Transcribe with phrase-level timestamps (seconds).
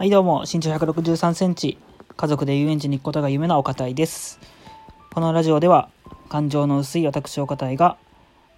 [0.00, 1.76] はいどうも、身長163センチ、
[2.16, 4.40] 家族で遊園地に行くことが夢の岡いです。
[5.12, 5.90] このラジオでは、
[6.30, 7.98] 感情の薄い私岡いが、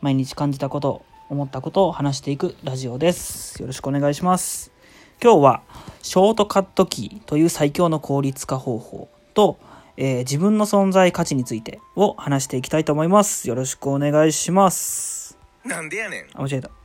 [0.01, 3.61] 毎日感じたこと、思ったことを話していくラジオです。
[3.61, 4.71] よろしくお願いします。
[5.21, 5.63] 今日は、
[6.01, 9.59] ショートカットキーという最強の効率化方法と、
[9.97, 13.49] えー自分の存在価値についてを話していきたいと思います。
[13.49, 15.37] よろしくお願いします。
[15.65, 16.27] なんでやねん。
[16.35, 16.82] あ、間違えた。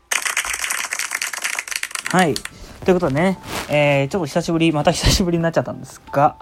[2.10, 2.36] はい。
[2.86, 3.38] ということでね、
[3.70, 6.38] えー、ちょっと久しぶり、また久しぶりになっちゃったんですが、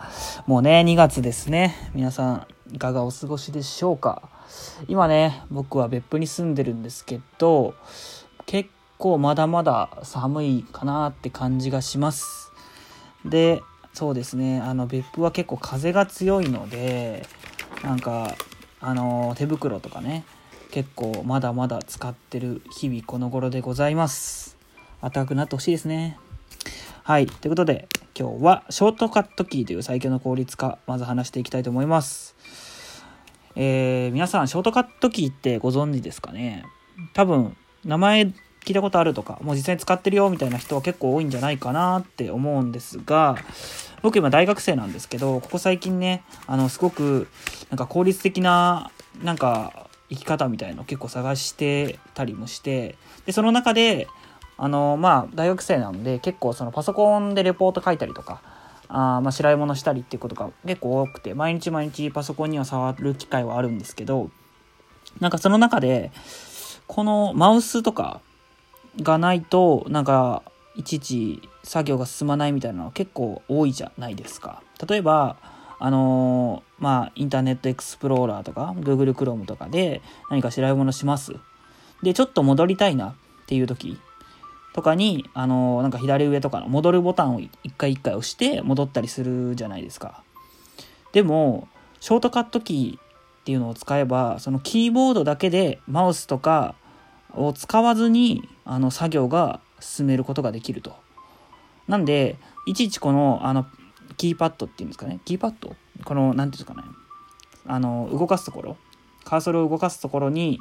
[0.46, 1.90] もうね、2月ですね。
[1.96, 4.30] 皆さん、いかがお過ごしでしょうか？
[4.88, 7.74] 今ね、僕は別府に住んでるんですけど、
[8.46, 12.52] 結構まだまだ寒いかなって感じがします。
[13.26, 13.64] で、
[13.96, 17.26] そうですね、あの、別府は結構風が強いので、
[17.84, 18.36] なんか、
[18.82, 20.26] あの、手袋とかね、
[20.70, 24.56] 結構まだまだ使ってる日々この頃でございます。
[25.02, 26.18] 暖かくなってほしいですね。
[27.04, 27.28] はい。
[27.28, 32.36] ということで、今日はショートカットキーという最強の効率化、まず話していきたいと思います。
[33.56, 36.66] えー、皆さん、ショートカットキーってご存知ですかね？
[37.14, 43.38] 多分、名前聞いたことあるとか、もう実際に使ってるよみたいな人は結構多いんじゃないかなって思うんですが、
[44.02, 47.28] 僕今大学生なんですけど、ここ最近ね、あの、すごく、
[47.70, 48.92] なんか効率的な、
[49.24, 54.08] なんか、生き方みたいの結構探してたりもして、で、その中で、
[54.58, 58.42] あの、まあ、大学生なので、結構そのパソコンでレポート書いたりとか、
[58.88, 64.30] あまあ、白いものしたりっていうことが結構多くて、毎日毎日パソコンには触る機会はあるんですけど、
[65.20, 66.12] なんかその中で、
[66.88, 68.22] このマウスとか
[69.02, 70.44] がないと、なんか、
[70.76, 74.62] いちいち作業が進まないみたいなのは結構多いじゃないですか。
[74.88, 75.38] 例えば、
[75.80, 81.36] あのーまあ、インターネットエクスプローラーとか、Google Chrome とかで何か調べ物します。
[82.04, 83.16] で、ちょっと戻りたいなっ
[83.48, 83.98] ていう時
[84.76, 90.22] とかに、あのなんか左上とかの戻るボタンを一回一回押して戻ったりするじゃないですか。
[91.14, 91.70] でも、
[92.02, 96.76] ショートカットキーっていうのを使えば、そのキーボードだけでマウスとか
[97.34, 100.94] を使わずに、あの、作業が進めることができると。
[101.88, 102.36] なんで、
[102.68, 103.66] いちいちこの、あの、
[104.18, 105.22] キーパッドっていうんですかね。
[105.24, 105.74] キーパッド？
[106.04, 106.86] この、なんていうんですかね。
[107.66, 108.78] あの、動かすところ？
[109.24, 110.60] カーソルを動かすところに、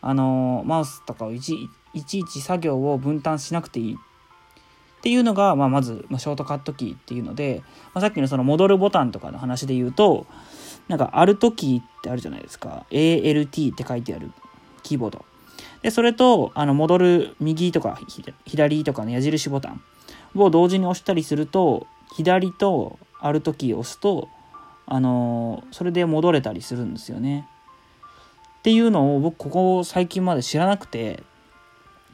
[0.00, 3.94] あの、マウスとかをいちいちいち作業を分担しなくていい。
[4.98, 7.62] っていうのが、まあ、まず、まあ、ショートカットキーっていうので、
[7.94, 10.26] まあ、さっきのその戻るボタンとかの話で言うと、
[10.88, 12.86] なんか、アルトキーってあるじゃないですか。
[12.90, 14.32] ALT って書いてある
[14.82, 15.24] キーボード。
[15.82, 17.98] で、それと、あの、戻る右とか
[18.46, 19.80] 左とかの矢印ボタン
[20.34, 24.28] を同時に押したりすると、左とアルトキーを押すと、
[24.86, 27.46] あのーそれで戻れたりするんですよね。
[28.60, 31.22] っていうのを僕、ここ最近まで知らなくて、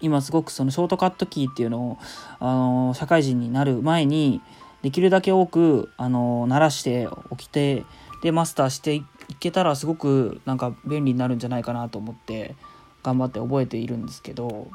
[0.01, 1.99] 今すごくそのショートカットキーっていうのを、
[2.41, 4.41] あの社会人になる前に、
[4.83, 7.85] できるだけ多く、あのー鳴らしておきて、
[8.23, 9.05] で、マスターしてい
[9.41, 12.55] けたらすごくなんか便利になるんじゃないかなと思って、
[13.03, 14.69] 頑張って覚えているんですけど、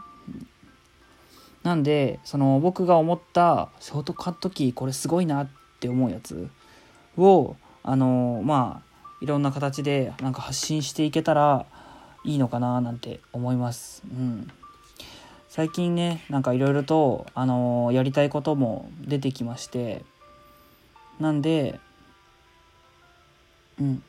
[1.63, 5.50] なんで、その僕が思ったショートカットキーこれすごいなっ
[5.80, 6.50] て思うやつ
[7.18, 8.90] を、あのまあ、
[9.22, 11.66] いろんな形でなんか発信していけたら
[12.24, 14.03] いいのかななんて思います。
[14.09, 14.47] うん。
[15.59, 20.06] 最近ね、なんかいろいろと、あのやりたいことも出てきまして、
[21.20, 21.81] なんで、
[23.78, 24.02] うん。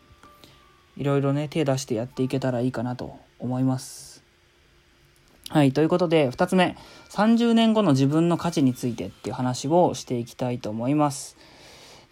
[0.97, 4.23] いろいろね、手出してやっていけたらいいかなと思います。
[5.49, 5.73] はい。
[5.73, 6.77] ということで、二つ目。
[7.09, 11.37] 30年後の自分の価値についてっていう話をしていきたいと思います。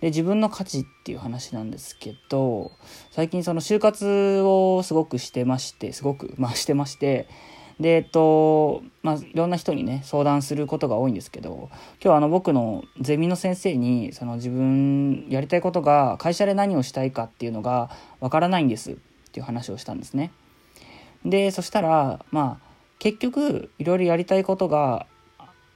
[0.00, 2.72] で、自分の価値っていう話なんですけど、
[3.12, 7.28] 最近その就活をすごくしてまして、すごく、まあしてまして、
[7.80, 11.70] で、えっと、まあ、いろんな人にね、相談することが多いんですけど、
[12.02, 17.90] 今日あの僕のゼミの先生に、その自分やりたいことが会社で何をしたいかっていうのが
[18.20, 18.94] わからないんですっ
[19.32, 20.32] ていう話をしたんですね。
[21.24, 22.68] で、そしたら、まあ、
[22.98, 25.06] 結局、いろいろやりたいことが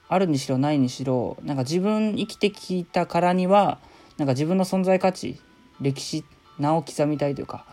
[0.09, 3.79] あるにしろないにしろ、なんか自分生きてきたからには、
[4.19, 5.41] なんか自分の存在価値、
[5.81, 6.25] 歴史、
[6.59, 7.65] 名を刻みたいというか、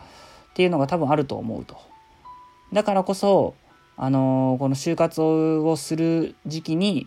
[0.50, 1.76] っていうのが多分あると思うと。
[2.72, 3.54] だからこそ、
[4.02, 7.06] あのこの就活をする時期に、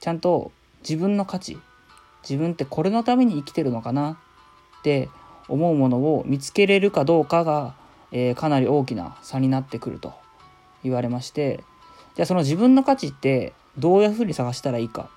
[0.00, 0.50] ちゃんと
[0.80, 1.56] 自分の価値、
[2.28, 4.18] 自分ってこれのために生きてるのかな
[4.80, 5.08] って
[5.46, 7.76] 思うものを見つけれるかどうかが、
[8.10, 10.14] えーかなり大きな差になってくると
[10.82, 11.62] 言われまして、
[12.16, 15.10] じゃあその自分の価値ってどういうふうに探したらいいか。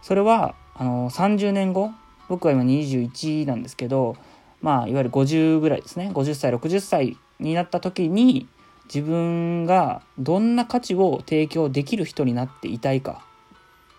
[0.00, 1.90] それは、あのー30年後、
[2.30, 4.16] 僕は今21なんですけど、
[4.62, 6.10] まあ、いわゆる50ぐらいですね。
[6.14, 8.48] 50歳、60歳になった時に、
[8.92, 13.22] 自分がどんな価値を提供できる人になっていたいか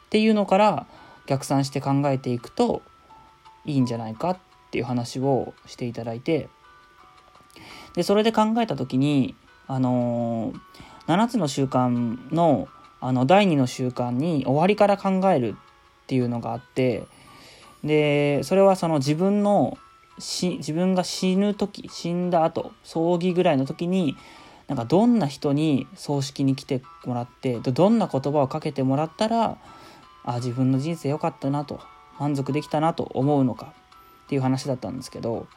[0.07, 0.87] っていうのから
[1.27, 2.81] 逆算して考えていくと
[3.65, 4.37] いいんじゃないかっ
[4.71, 6.49] ていう話をしていただいて
[7.93, 9.35] でそれで考えた時に
[9.67, 12.67] あのー、7つの習慣の
[13.01, 15.55] あの第2の習慣に終わりから考える
[16.03, 17.05] っていうのがあって
[17.83, 19.77] でそれはその自分の
[20.17, 24.17] 自分が死ぬ時死んだ後葬儀ぐらいの時に
[24.69, 29.57] なんかどんな人に葬式に来てもらってどんな言葉をかけてもらったら
[30.23, 31.81] あ自分の人生良かったなと
[32.19, 33.73] 満足できたなと思うのか
[34.25, 35.47] っていう話だったんですけど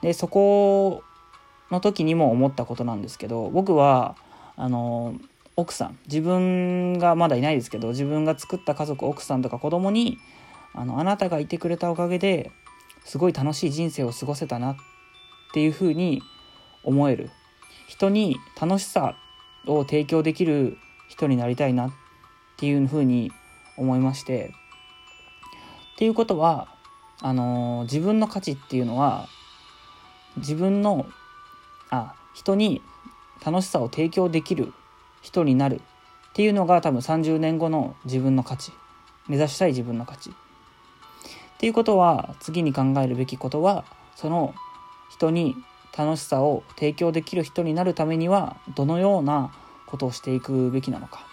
[0.00, 1.02] でそこ
[1.70, 4.16] の時にも思ったことなんですけど僕は
[4.56, 5.14] あの
[5.56, 10.16] 奥さん自分がまだいないですけど自分が作った家族奥さんとか子供に
[10.74, 12.52] あのあなたがいてくれたおかげで
[13.04, 14.76] すごい楽しい人生を過ごせたなっ
[15.52, 16.22] ていうふうに
[16.84, 17.30] 思える
[17.86, 19.16] 人に楽しさ
[19.66, 20.78] を提供できる
[21.08, 21.90] 人になりたいなっ
[22.56, 23.32] ていうふうに
[23.76, 24.52] 思いまして。
[25.94, 26.68] っていうことは
[27.22, 29.28] あの自分の価値っていうのは
[30.36, 31.06] 自分の
[31.88, 32.82] あ人に
[33.44, 34.74] 楽しさを提供できる
[35.22, 38.72] 人になるっていうのが多分30年後の自分の価値。
[39.28, 40.30] 目指したい自分の価値。
[40.30, 40.32] っ
[41.58, 43.84] ていうことは次に考えるべきことは
[44.14, 44.54] その
[45.10, 45.56] 人に
[45.96, 49.52] 楽しさを提供できる人になるためにはどのような
[49.86, 51.26] ことをしていくべきなのか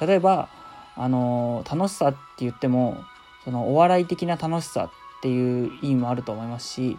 [0.00, 0.48] 例えば
[0.96, 3.02] あの楽しさって言っても
[3.44, 4.90] そのお笑い的な楽しさっ
[5.22, 6.98] ていう意味もあると思いますし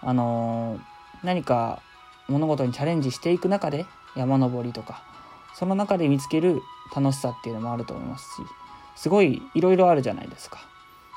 [0.00, 0.78] あの
[1.22, 1.82] 何か
[2.28, 5.02] 物事にチャレンジしていく中で山登りとか
[5.54, 6.62] その中で見つける
[6.94, 8.42] 楽しさっていうのもあると思いますし
[8.96, 10.60] すごいいろいろあるじゃないですか。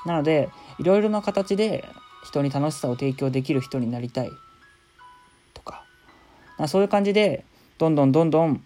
[0.04, 1.88] なのでいろいろな形で
[2.24, 4.32] 人に楽しさを提供できる人になりたい
[6.66, 7.44] そういう感じで
[7.78, 8.62] どんどんどんどん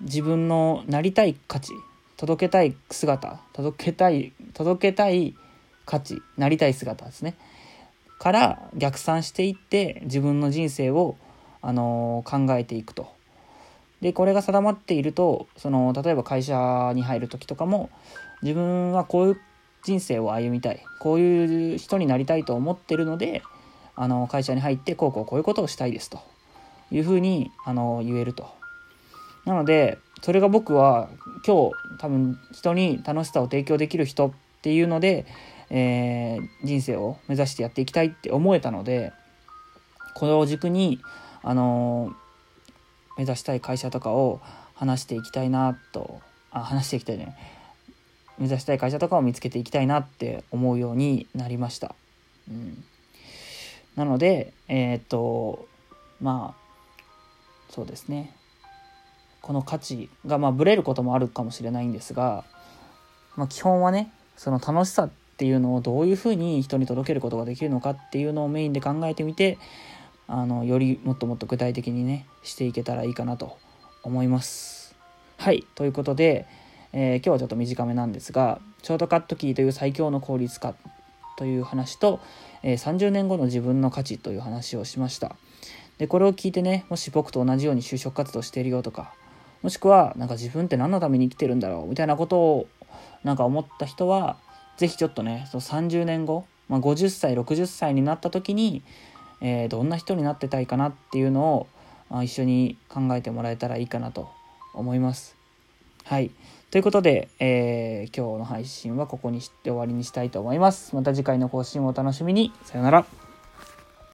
[0.00, 1.72] 自分のなりたい価値
[2.16, 5.34] 届けたい姿届けたい届けたい
[5.84, 7.34] 価値なりたい姿ですね
[8.18, 11.16] から逆算していって自分の人生を、
[11.60, 13.14] あのー、考えていくと。
[14.00, 17.88] でこれが定まっているとその例えば会社に入る時とかも
[18.42, 19.40] 自分はこういう
[19.84, 23.42] 人生を歩みたいこういう人になりたいと思ってるので
[23.94, 26.20] あの会社に入ってこうこうこういうことをしたいですと
[26.90, 28.54] いうふうにあの言えると。
[29.44, 31.08] なのでそれが僕は
[31.46, 35.24] 今日多分人に楽しさを提供できる人っていうので、
[35.70, 39.12] えー、人生を目指してやっていきたいって思えたので
[40.14, 41.00] これを軸に
[41.42, 42.12] あの
[43.16, 44.40] 目指したい会社とかを
[44.74, 47.36] 話していきたいなとあ話していきたいね
[48.38, 51.94] 目指したい会社とかを見つけていきたいなって思うようになりました。
[52.48, 52.84] うん、
[53.94, 55.68] なのでえー、っと
[56.20, 56.65] まあ
[57.68, 58.34] そうですね。
[59.42, 62.44] この価値がまあブレることもあるかもしれないんですが、
[63.36, 69.58] まあ、基本はねその楽しさっていうのをどういうふうに人に届けることができるのかっていうのをメインで考えてみて
[70.26, 73.56] あのよりもっともっと具体的にねしていけたらいいかなと
[74.02, 74.96] 思います。
[75.38, 75.64] はい。
[75.74, 76.46] ということで
[76.98, 80.74] えー、今日はちょっと短めなんですがショートカットキーという最強の効率化
[81.36, 82.20] という話と、
[82.62, 85.36] えー、30年後の自分の価値という話をしました。
[85.98, 89.14] でこれを聞いてねもし僕と同じように就職活動しているよとか
[89.62, 92.66] もしくはなんか自分って何のために生きてるんだろうみたいなことを
[93.24, 94.36] なんか思った人は
[94.76, 98.82] 是非ちょっとねその30年後、まあ、50歳60歳になった時に、
[99.40, 101.66] えー、どんな人になってたいかなっていうのを、
[102.10, 104.28] まあ、一緒に考えてもらえたらいいかなと
[104.74, 105.36] 思います。
[106.04, 106.30] はい。
[106.70, 110.94] ということで、えー、今日の配信はここにして終わりにしたいと思います。
[110.94, 112.52] また次回の更新をお楽しみに。
[112.64, 113.25] さよなら。